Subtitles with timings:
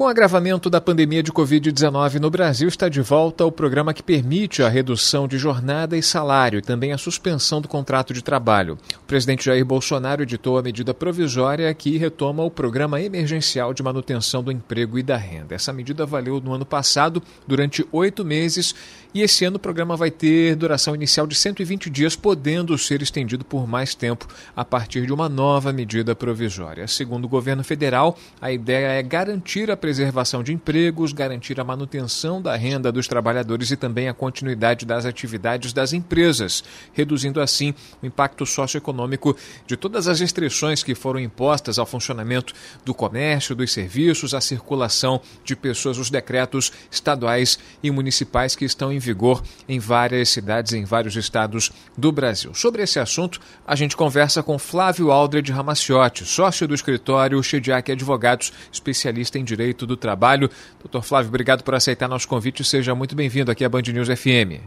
[0.00, 4.02] Com o agravamento da pandemia de Covid-19 no Brasil, está de volta o programa que
[4.02, 8.78] permite a redução de jornada e salário e também a suspensão do contrato de trabalho.
[8.96, 14.42] O presidente Jair Bolsonaro editou a medida provisória que retoma o programa emergencial de manutenção
[14.42, 15.54] do emprego e da renda.
[15.54, 18.74] Essa medida valeu no ano passado durante oito meses
[19.12, 23.44] e esse ano o programa vai ter duração inicial de 120 dias, podendo ser estendido
[23.44, 26.86] por mais tempo a partir de uma nova medida provisória.
[26.86, 32.40] Segundo o governo federal, a ideia é garantir a preservação de empregos, garantir a manutenção
[32.40, 38.06] da renda dos trabalhadores e também a continuidade das atividades das empresas, reduzindo assim o
[38.06, 42.54] impacto socioeconômico de todas as restrições que foram impostas ao funcionamento
[42.84, 48.92] do comércio, dos serviços, à circulação de pessoas, os decretos estaduais e municipais que estão
[48.92, 52.54] em vigor em várias cidades, em vários estados do Brasil.
[52.54, 58.52] Sobre esse assunto, a gente conversa com Flávio Aldred Ramaciotti, sócio do escritório Chediac Advogados,
[58.70, 60.48] especialista em direito do trabalho.
[60.78, 62.62] Doutor Flávio, obrigado por aceitar nosso convite.
[62.62, 64.62] Seja muito bem-vindo aqui à Band News FM.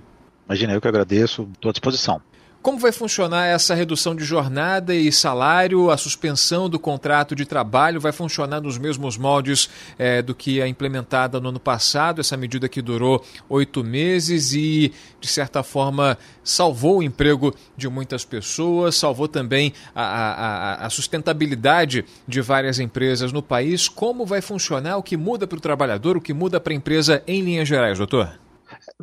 [0.45, 2.21] Imagina, eu que agradeço, estou à disposição.
[2.63, 5.91] Como vai funcionar essa redução de jornada e salário?
[5.91, 10.67] A suspensão do contrato de trabalho vai funcionar nos mesmos moldes é, do que a
[10.67, 16.99] implementada no ano passado, essa medida que durou oito meses e, de certa forma, salvou
[16.99, 23.43] o emprego de muitas pessoas, salvou também a, a, a sustentabilidade de várias empresas no
[23.43, 23.89] país.
[23.89, 24.95] Como vai funcionar?
[24.95, 26.15] O que muda para o trabalhador?
[26.15, 28.42] O que muda para a empresa em linhas gerais, doutor?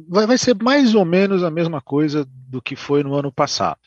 [0.08, 3.80] Vai, vai ser mais ou menos a mesma coisa do que foi no ano passado.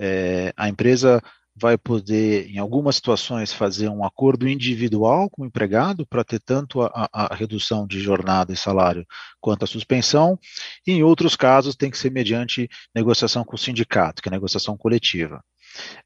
[0.00, 1.22] É, a empresa
[1.54, 6.80] vai poder, em algumas situações, fazer um acordo individual com o empregado para ter tanto
[6.82, 9.06] a, a, redução de jornada e salário
[9.40, 10.38] quanto a suspensão,
[10.86, 14.76] e em outros casos tem que ser mediante negociação com o sindicato, que é negociação
[14.76, 15.44] coletiva.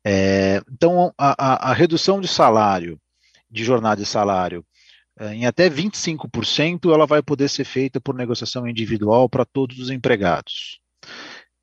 [0.04, 2.98] É, então, a, a redução de salário,
[3.48, 4.64] de jornada e salário,
[5.21, 10.81] em até 25%, ela vai poder ser feita por negociação individual para todos os empregados.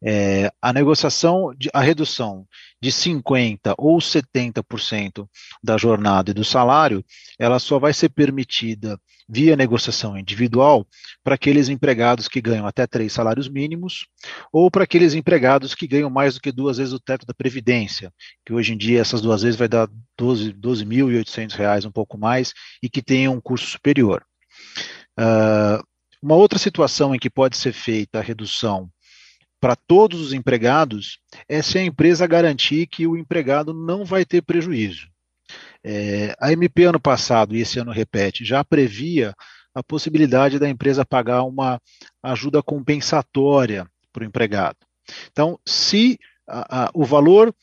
[0.05, 2.45] É, a negociação, de, a redução
[2.81, 5.27] de 50% ou 70%
[5.63, 7.03] da jornada e do salário,
[7.39, 10.85] ela só vai ser permitida via negociação individual
[11.23, 14.05] para aqueles empregados que ganham até três salários mínimos
[14.51, 18.11] ou para aqueles empregados que ganham mais do que duas vezes o teto da Previdência,
[18.45, 19.87] que hoje em dia essas duas vezes vai dar
[20.19, 24.25] 12.800 12 reais, um pouco mais, e que tenham um curso superior.
[25.17, 25.81] Uh,
[26.21, 28.89] uma outra situação em que pode ser feita a redução
[29.63, 34.41] para todos os empregados é se a empresa garantir que o empregado não vai ter
[34.41, 35.07] prejuízo.
[35.81, 39.33] É, a MP ano passado, e esse ano repete, já previa
[39.73, 41.79] a possibilidade da empresa pagar uma
[42.21, 44.75] ajuda compensatória para o empregado.
[45.31, 47.55] Então, se a, a, o valor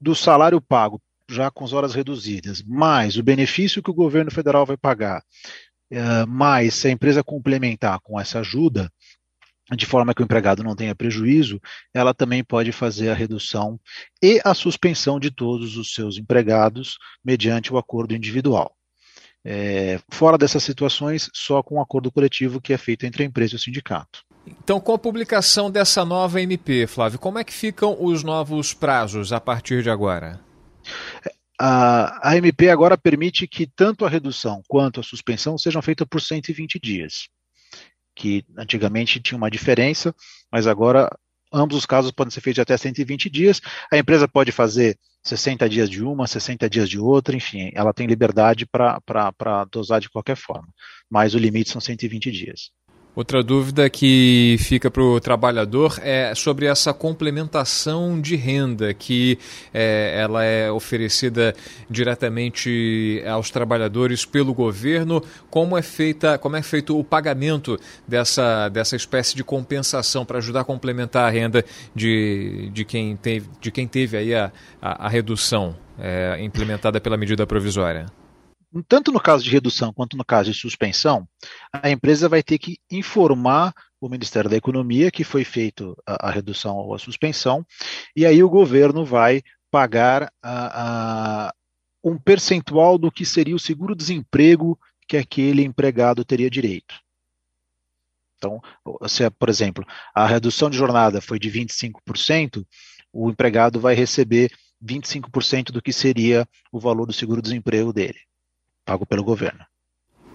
[0.00, 4.64] do salário pago, já com as horas reduzidas, mais o benefício que o governo federal
[4.64, 5.22] vai pagar,
[5.90, 8.90] é, mais se a empresa complementar com essa ajuda,
[9.76, 11.60] de forma que o empregado não tenha prejuízo,
[11.92, 13.78] ela também pode fazer a redução
[14.22, 18.74] e a suspensão de todos os seus empregados mediante o acordo individual.
[19.44, 23.26] É, fora dessas situações, só com o um acordo coletivo que é feito entre a
[23.26, 24.24] empresa e o sindicato.
[24.46, 29.32] Então, com a publicação dessa nova MP, Flávio, como é que ficam os novos prazos
[29.32, 30.40] a partir de agora?
[31.60, 36.20] A, a MP agora permite que tanto a redução quanto a suspensão sejam feitas por
[36.20, 37.28] 120 dias
[38.18, 40.12] que antigamente tinha uma diferença,
[40.50, 41.08] mas agora
[41.52, 43.60] ambos os casos podem ser feitos até 120 dias.
[43.92, 48.06] A empresa pode fazer 60 dias de uma, 60 dias de outra, enfim, ela tem
[48.06, 50.68] liberdade para dosar de qualquer forma,
[51.08, 52.70] mas o limite são 120 dias.
[53.18, 59.36] Outra dúvida que fica para o trabalhador é sobre essa complementação de renda que
[59.74, 61.52] é, ela é oferecida
[61.90, 65.20] diretamente aos trabalhadores pelo governo.
[65.50, 67.76] Como é feita, como é feito o pagamento
[68.06, 71.64] dessa, dessa espécie de compensação para ajudar a complementar a renda
[71.96, 77.16] de, de, quem, teve, de quem teve aí a, a, a redução é, implementada pela
[77.16, 78.06] medida provisória?
[78.86, 81.26] Tanto no caso de redução quanto no caso de suspensão,
[81.72, 86.30] a empresa vai ter que informar o Ministério da Economia que foi feita a, a,
[86.30, 87.66] redução ou a suspensão,
[88.14, 91.54] e aí o governo vai pagar a, a,
[92.04, 96.94] um percentual do que seria o seguro-desemprego que aquele empregado teria direito.
[98.36, 98.62] Então,
[99.08, 99.84] se, por exemplo,
[100.14, 102.64] a redução de jornada foi de 25%,
[103.12, 104.52] o empregado vai receber
[104.84, 108.28] 25% do que seria o valor do seguro-desemprego dele
[108.88, 109.60] pago pelo governo.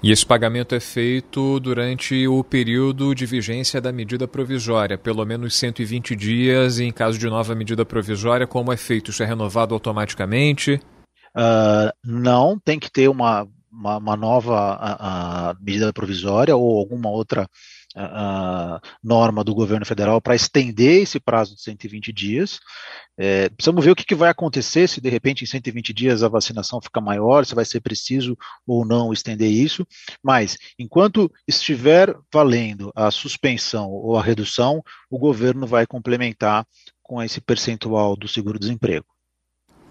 [0.04, 5.56] E esse pagamento é feito durante o período de vigência da medida provisória, pelo menos
[5.56, 9.10] 120 dias, e em caso de nova medida provisória, como é feito?
[9.10, 10.80] Isso é renovado automaticamente?
[11.36, 17.10] Uh, não, tem que ter uma, uma, uma nova a, a medida provisória ou alguma
[17.10, 17.48] outra
[17.96, 22.60] a, norma do governo federal para estender esse prazo de 120 dias.
[23.18, 26.28] É, precisamos ver o que, que, vai acontecer se de repente em 120 dias a
[26.28, 29.86] vacinação fica maior, se vai ser preciso ou não estender isso.
[30.24, 36.66] Mas enquanto estiver valendo a suspensão ou a redução, o governo vai complementar
[37.02, 39.06] com esse percentual do seguro-desemprego.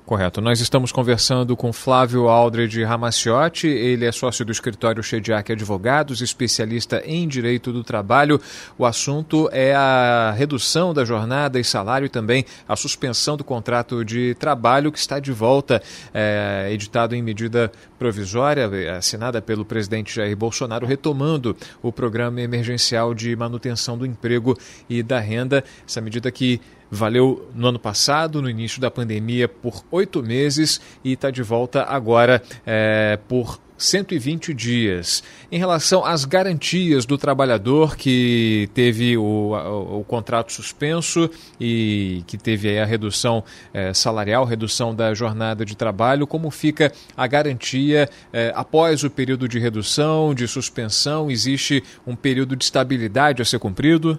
[0.04, 0.40] Correto.
[0.40, 3.69] Nós estamos conversando com Flávio Aldred Ramaciotti.
[3.69, 8.40] Ele é sócio do escritório Shediac Advogados, especialista em direito do trabalho.
[8.76, 14.04] O assunto é a redução da jornada e salário e também a suspensão do contrato
[14.04, 15.81] de trabalho que está de volta,
[16.12, 18.69] é, editado em medida provisória,
[18.99, 24.58] assinada pelo presidente Jair Bolsonaro, retomando o programa emergencial de manutenção do emprego
[24.90, 25.62] e da renda.
[25.87, 26.60] Essa medida que
[26.94, 31.84] Valeu no ano passado, no início da pandemia, por oito meses e está de volta
[31.84, 35.22] agora é, por 120 dias.
[35.50, 42.36] Em relação às garantias do trabalhador que teve o, o, o contrato suspenso e que
[42.36, 43.42] teve a redução
[43.72, 49.48] é, salarial, redução da jornada de trabalho, como fica a garantia é, após o período
[49.48, 51.30] de redução, de suspensão?
[51.30, 54.18] Existe um período de estabilidade a ser cumprido?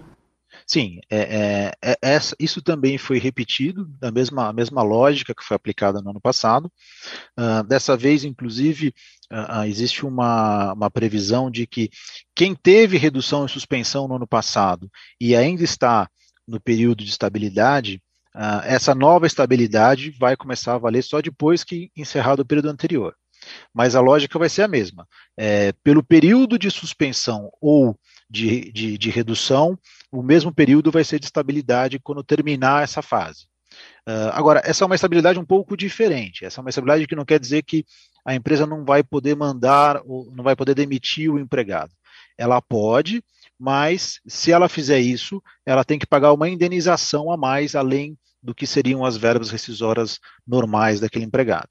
[0.74, 5.56] Sim, é, é, é, isso também foi repetido, a mesma, a mesma lógica que foi
[5.56, 6.66] aplicada no ano passado.
[7.40, 8.92] Uh, dessa vez, inclusive,
[9.32, 11.92] uh, existe uma, uma previsão de que
[12.36, 14.90] quem teve redução e suspensão no ano passado
[15.22, 16.10] e ainda está
[16.48, 18.02] no período de estabilidade,
[18.36, 23.16] uh, essa nova estabilidade vai começar a valer só depois que encerrado o período anterior.
[23.72, 25.08] Mas a lógica vai ser a mesma.
[25.38, 27.96] É, pelo período de suspensão ou
[28.34, 29.78] de, de, de redução,
[30.12, 33.46] o mesmo período vai ser de estabilidade quando terminar essa fase.
[34.08, 36.44] Uh, agora, essa é uma estabilidade um pouco diferente.
[36.44, 37.86] Essa é uma estabilidade que não quer dizer que
[38.26, 41.92] a empresa não vai poder mandar, ou não vai poder demitir o empregado.
[42.36, 43.24] Ela pode,
[43.60, 48.56] mas se ela fizer isso, ela tem que pagar uma indenização a mais, além do
[48.56, 51.70] que seriam as verbas rescisórias normais daquele empregado.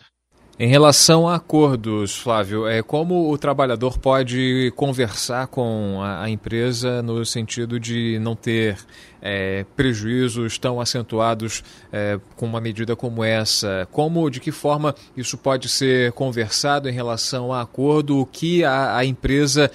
[0.59, 7.03] Em relação a acordos, Flávio, é como o trabalhador pode conversar com a, a empresa
[7.03, 8.77] no sentido de não ter
[9.23, 13.89] é, prejuízos tão acentuados é, com uma medida como essa?
[13.91, 18.19] Como, de que forma isso pode ser conversado em relação a acordo?
[18.19, 19.71] O que a, a empresa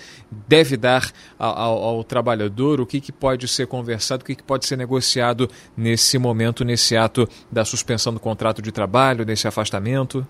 [0.47, 2.79] deve dar ao, ao, trabalhador?
[2.79, 4.21] O que, que pode ser conversado?
[4.21, 8.71] O que, que pode ser negociado nesse momento, nesse ato da suspensão do contrato de
[8.71, 10.25] trabalho, nesse afastamento?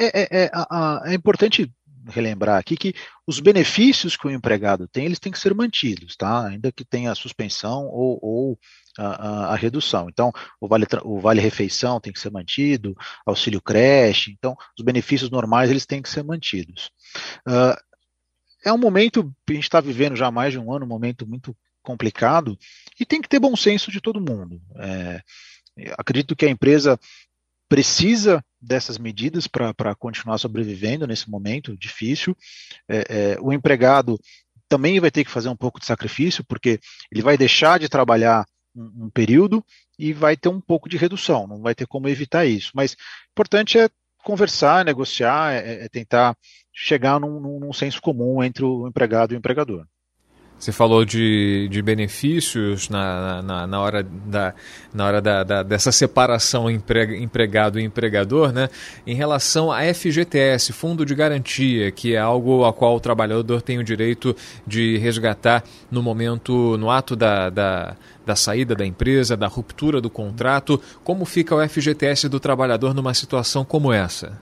[0.00, 0.50] É, é, é,
[1.10, 1.70] é, importante
[2.06, 2.94] relembrar aqui que
[3.26, 6.46] os benefícios que o empregado tem, eles têm que ser mantidos, tá?
[6.46, 8.58] Ainda que tenha a suspensão ou, ou
[8.98, 10.08] a, a, a, redução.
[10.08, 15.30] Então, o vale, o vale refeição tem que ser mantido, auxílio creche, então, os benefícios
[15.30, 16.90] normais, eles têm que ser mantidos.
[17.46, 17.76] Uh,
[18.64, 21.26] é um momento, a gente está vivendo já há mais de um ano, um momento
[21.26, 22.58] muito complicado,
[22.98, 24.60] e tem que ter bom senso de todo mundo.
[24.76, 25.22] É,
[25.98, 26.98] acredito que a empresa
[27.70, 32.36] precisa dessas medidas para continuar sobrevivendo nesse momento difícil.
[32.88, 34.18] É, é, o empregado
[34.68, 36.80] também vai ter que fazer um pouco de sacrifício, porque
[37.12, 39.64] ele vai deixar de trabalhar um, um período
[39.96, 42.72] e vai ter um pouco de redução, não vai ter como evitar isso.
[42.74, 42.96] Mas o
[43.30, 43.88] importante é
[44.24, 46.36] conversar, negociar, é, é tentar
[46.74, 49.86] chegar num, num senso comum entre o empregado e o empregador.
[50.60, 54.54] Você falou de, de benefícios na, na, na hora, da,
[54.92, 58.68] na hora da, da dessa separação empregado e empregador, né?
[59.06, 63.78] Em relação à FGTS, Fundo de Garantia, que é algo a qual o trabalhador tem
[63.78, 64.36] o direito
[64.66, 70.10] de resgatar no momento, no ato da, da, da saída da empresa, da ruptura do
[70.10, 70.78] contrato.
[71.02, 74.38] Como fica o FGTS do trabalhador numa situação como essa?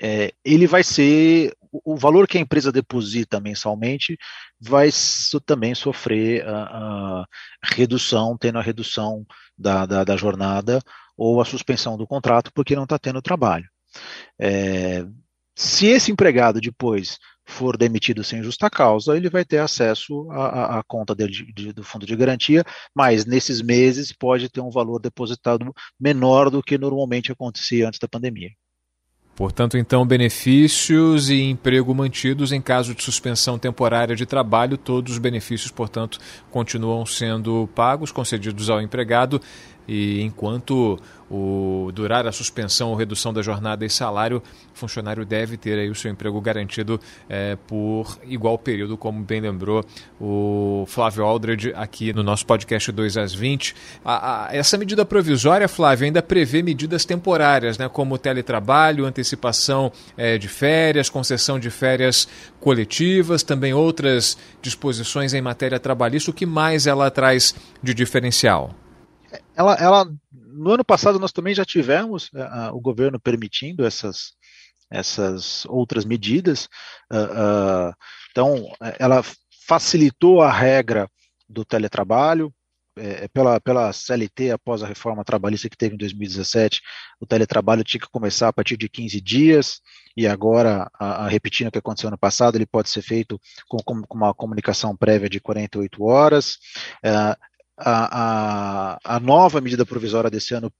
[0.00, 1.52] É, ele vai ser
[1.84, 4.16] o valor que a empresa deposita mensalmente
[4.60, 4.90] vai
[5.44, 7.26] também sofrer a, a,
[7.62, 10.80] redução, tendo a redução da, da, da, jornada
[11.16, 13.68] ou a suspensão do contrato porque não está tendo trabalho.
[14.38, 15.04] É,
[15.54, 20.82] se esse empregado depois for demitido sem justa causa, ele vai ter acesso à, à
[20.82, 22.64] conta de, de, do fundo de garantia,
[22.94, 28.08] mas nesses meses pode ter um valor depositado menor do que normalmente acontecia antes da
[28.08, 28.50] pandemia.
[29.36, 35.18] Portanto, então, benefícios e emprego mantidos em caso de suspensão temporária de trabalho, todos os
[35.18, 36.18] benefícios, portanto,
[36.50, 39.38] continuam sendo pagos, concedidos ao empregado,
[39.88, 40.98] e enquanto
[41.30, 44.42] o, durar a suspensão ou redução da jornada e salário,
[44.74, 49.40] o funcionário deve ter aí o seu emprego garantido é, por igual período, como bem
[49.40, 49.84] lembrou
[50.20, 53.74] o Flávio Aldred aqui no nosso podcast 2 às 20.
[54.04, 60.38] A, a, essa medida provisória, Flávio, ainda prevê medidas temporárias, né, como teletrabalho, antecipação é,
[60.38, 62.28] de férias, concessão de férias
[62.60, 66.30] coletivas, também outras disposições em matéria trabalhista.
[66.30, 68.74] O que mais ela traz de diferencial?
[69.56, 74.34] Ela, ela no ano passado nós também já tivemos uh, o governo permitindo essas,
[74.90, 76.68] essas outras medidas.
[77.10, 77.94] Uh, uh,
[78.30, 79.24] então, ela
[79.66, 81.10] facilitou a regra
[81.48, 82.52] do teletrabalho.
[82.98, 86.80] É, pela, pela CLT, após a reforma trabalhista que teve em 2017,
[87.20, 89.82] o teletrabalho tinha que começar a partir de 15 dias,
[90.16, 93.76] e agora, a, a, repetindo o que aconteceu ano passado, ele pode ser feito com,
[93.84, 96.56] com, com uma comunicação prévia de 48 horas.
[97.04, 97.36] Uh,
[97.78, 100.72] a, a, a nova medida provisória desse ano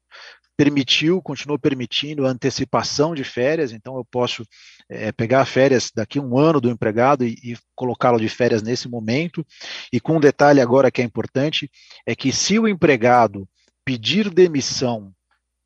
[0.57, 4.43] permitiu, continuou permitindo a antecipação de férias, então eu posso
[4.89, 8.89] é, pegar férias daqui a um ano do empregado e, e colocá-lo de férias nesse
[8.89, 9.47] momento.
[9.93, 11.71] E com um detalhe agora que é importante,
[12.07, 13.47] é que se o empregado
[13.85, 15.13] pedir demissão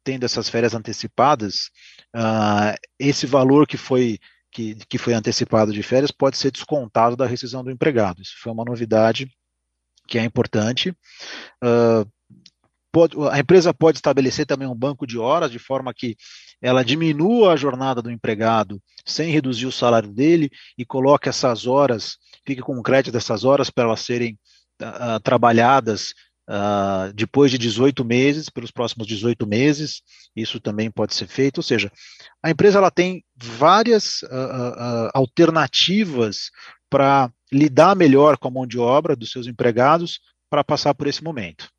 [0.02, 1.70] tendo essas férias antecipadas,
[2.16, 4.18] uh, esse valor que foi
[4.52, 8.20] que, que foi antecipado de férias pode ser descontado da rescisão do empregado.
[8.20, 9.30] Isso foi uma novidade
[10.10, 10.90] que é importante.
[11.62, 12.04] Uh,
[12.92, 16.16] pode, a empresa pode estabelecer também um banco de horas, de forma que
[16.60, 22.18] ela diminua a jornada do empregado sem reduzir o salário dele e coloque essas horas,
[22.44, 24.36] fique com o crédito dessas horas para elas serem
[24.82, 26.12] uh, trabalhadas
[26.50, 30.02] Uh, depois de 18 meses, pelos próximos 18 meses,
[30.34, 31.58] isso também pode ser feito.
[31.58, 31.92] Ou seja,
[32.42, 36.50] a empresa ela tem várias uh, uh, alternativas
[36.90, 40.20] para lidar melhor com a mão de obra dos seus empregados
[40.50, 41.70] para passar por esse momento.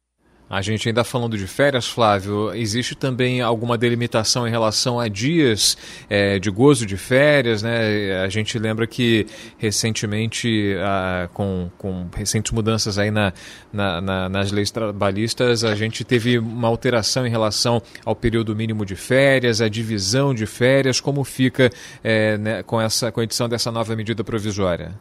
[0.52, 5.78] A gente ainda falando de férias, Flávio, existe também alguma delimitação em relação a dias
[6.10, 8.22] é, de gozo de férias, né?
[8.22, 9.26] A gente lembra que
[9.58, 13.32] recentemente, ah, com, com recentes mudanças aí na,
[13.72, 18.86] na, na, nas leis trabalhistas, a gente teve uma alteração em relação ao período mínimo
[18.86, 21.72] de férias, a divisão de férias, como fica
[22.04, 25.00] é, né, com, essa, com a edição dessa nova medida provisória?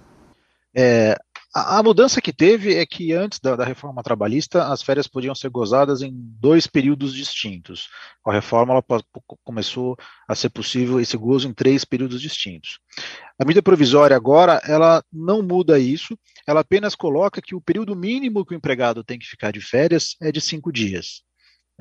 [0.72, 1.16] É,
[1.52, 5.50] a, mudança que teve é que antes da, da, reforma trabalhista, as férias podiam ser
[5.50, 7.88] gozadas em dois períodos distintos.
[8.22, 9.04] Com a reforma, ela
[9.42, 9.96] começou
[10.28, 12.78] a ser possível esse gozo em três períodos distintos.
[13.38, 16.16] A medida provisória agora, ela não muda isso,
[16.46, 20.16] ela apenas coloca que o período mínimo que o empregado tem que ficar de férias
[20.20, 21.22] é de cinco dias.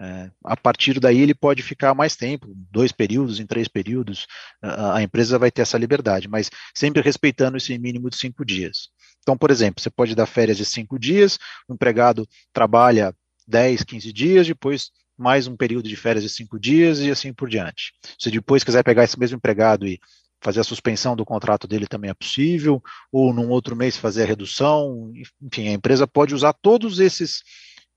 [0.02, 4.28] É, a partir daí ele pode ficar mais tempo, dois períodos, em três períodos,
[4.62, 8.88] a, a, empresa vai ter essa liberdade, mas sempre respeitando esse mínimo de cinco dias.
[9.22, 11.38] Então, por exemplo, você pode dar férias de cinco dias,
[11.68, 13.14] o empregado trabalha
[13.46, 17.50] 10, 15 dias, depois mais um período de férias de cinco dias e assim por
[17.50, 17.92] diante.
[18.18, 20.00] Se depois quiser pegar esse mesmo empregado e
[20.42, 24.28] fazer a suspensão do contrato dele também é possível, ou num outro mês fazer a
[24.28, 27.44] redução, enfim, a empresa pode usar todos esses.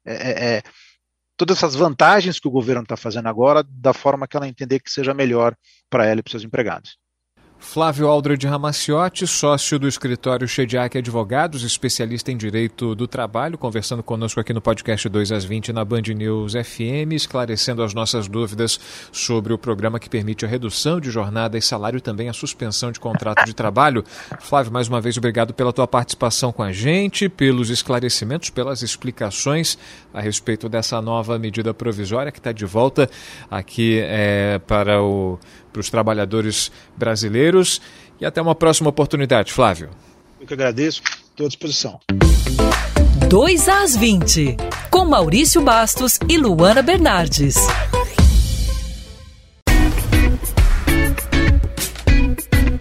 [0.05, 0.63] É, é, é
[1.45, 4.89] todas essas vantagens que o governo está fazendo agora, da forma que ela entender que
[4.89, 5.57] seja melhor
[5.91, 7.02] para ela e para seus empregados.
[7.63, 14.39] Flávio Aldred Ramacciotti, sócio do escritório Shediac Advogados, especialista em direito do trabalho, conversando conosco
[14.41, 18.79] aqui no podcast 2 às 20 na Band News FM, esclarecendo as nossas dúvidas
[19.11, 22.93] sobre o programa que permite a redução de jornada e salário e também a suspensão
[22.93, 24.05] de contrato de trabalho.
[24.41, 29.79] Flávio, mais uma vez, obrigado pela tua participação com a gente, pelos esclarecimentos, pelas explicações
[30.13, 33.09] a respeito dessa nova medida provisória que está de volta
[33.51, 35.39] aqui é, para o
[35.73, 37.81] para os trabalhadores brasileiros.
[38.21, 39.91] E até uma próxima oportunidade, Flávio.
[40.41, 42.01] Eu que agradeço, estou à disposição.
[43.29, 44.57] 2 às 20,
[44.91, 47.57] com Maurício Bastos e Luana Bernardes.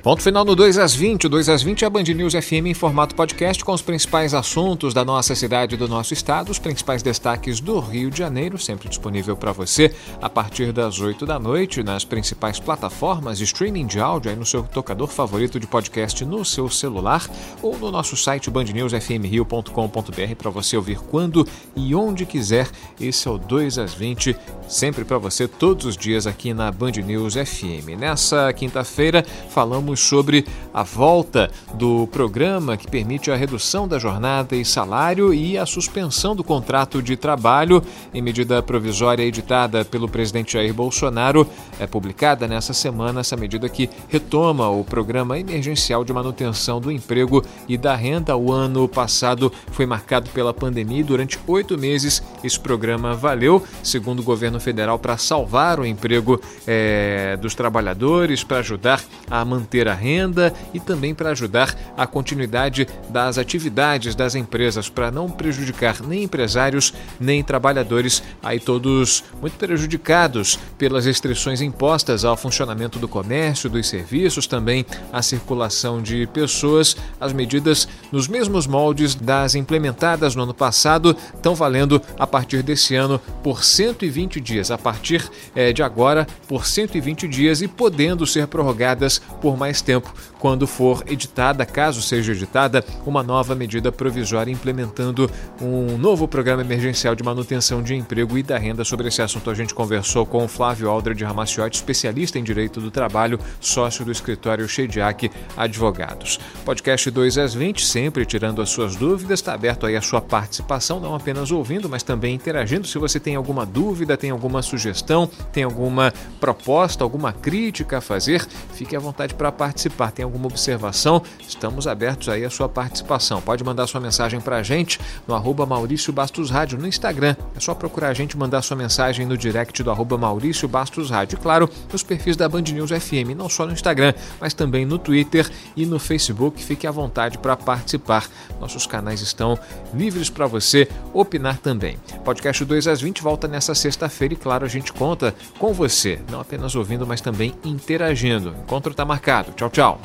[0.04, 1.28] Ponto final no 2 às 20.
[1.28, 4.34] O 2 às 20 é a Band News FM em formato podcast com os principais
[4.34, 8.58] assuntos da nossa cidade e do nosso estado, os principais destaques do Rio de Janeiro,
[8.58, 13.86] sempre disponível para você a partir das 8 da noite nas principais plataformas de streaming
[13.86, 17.30] de áudio aí no seu tocador favorito de podcast no seu celular
[17.62, 22.68] ou no nosso site bandnewsfmrio.com.br para você ouvir quando e onde quiser.
[23.00, 24.36] Esse é o 2 às 20,
[24.68, 28.00] sempre para você todos os dias aqui na Band News FM.
[28.00, 34.64] Nessa quinta-feira falamos sobre a volta do programa que permite a redução da jornada e
[34.64, 37.84] salário e a suspensão do contrato de trabalho
[38.14, 41.48] em medida provisória editada pelo presidente Jair Bolsonaro.
[41.80, 47.44] É publicada nessa semana essa medida que retoma o programa emergencial de manutenção do emprego
[47.68, 48.36] e da renda.
[48.36, 54.20] O ano passado foi marcado pela pandemia e durante oito meses esse programa valeu, segundo
[54.20, 59.94] o governo federal, para salvar o emprego é, dos trabalhadores, para ajudar a manter a
[59.94, 66.24] renda e também para ajudar a continuidade das atividades das empresas, para não prejudicar nem
[66.24, 73.88] empresários nem trabalhadores, aí todos muito prejudicados pelas restrições impostas ao funcionamento do comércio, dos
[73.88, 76.96] serviços, também à circulação de pessoas.
[77.20, 82.96] As medidas nos mesmos moldes das implementadas no ano passado estão valendo a partir desse
[82.96, 88.48] ano por 120 dias, a partir é, de agora por 120 dias e podendo ser
[88.48, 95.30] prorrogadas por mais tempo quando for editada, caso seja editada, uma nova medida provisória implementando
[95.62, 98.84] um novo programa emergencial de manutenção de emprego e da renda.
[98.84, 102.90] Sobre esse assunto a gente conversou com o Flávio Aldred Ramaciotti, especialista em direito do
[102.90, 106.40] trabalho, sócio do escritório Shediac Advogados.
[106.66, 111.00] Podcast 2 às 20, sempre tirando as suas dúvidas, está aberto aí a sua participação,
[111.00, 112.88] não apenas ouvindo, mas também interagindo.
[112.88, 118.44] Se você tem alguma dúvida, tem alguma sugestão, tem alguma proposta, alguma crítica a fazer,
[118.74, 120.10] fique à vontade para participar.
[120.10, 121.22] Tem alguma observação?
[121.48, 123.40] Estamos abertos aí à sua participação.
[123.40, 127.36] Pode mandar sua mensagem para a gente no arroba Maurício Bastos Rádio no Instagram.
[127.56, 131.38] É só procurar a gente mandar sua mensagem no direct do arroba Maurício Bastos Rádio.
[131.38, 134.98] E claro, nos perfis da Band News FM, não só no Instagram, mas também no
[134.98, 136.64] Twitter e no Facebook.
[136.64, 138.28] Fique à vontade para participar.
[138.60, 139.60] Nossos canais estão
[139.94, 142.00] livres para você opinar também.
[142.26, 146.40] Podcast 2 às 20 volta nessa sexta-feira e, claro, a gente conta com você, não
[146.42, 148.50] apenas ouvindo, mas também interagindo.
[148.50, 149.51] O encontro está marcado.
[149.56, 150.00] Tchau, tchau.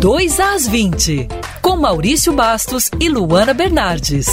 [0.00, 1.28] 2 às 20,
[1.60, 4.26] com Maurício Bastos e Luana Bernardes.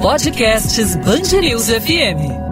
[0.00, 2.43] Podcasts Bangerils FM.